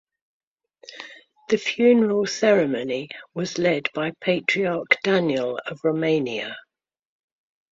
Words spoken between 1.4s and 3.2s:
The funeral ceremony